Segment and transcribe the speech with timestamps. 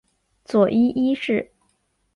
[0.45, 1.51] 佐伊一世。